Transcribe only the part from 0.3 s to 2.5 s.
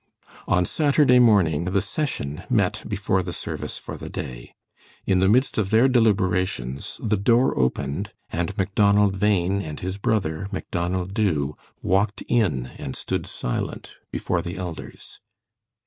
On Saturday morning the session